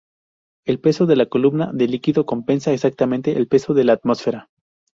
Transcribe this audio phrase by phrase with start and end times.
[0.65, 4.49] El peso de la columna de líquido compensa exactamente el peso de la atmósfera.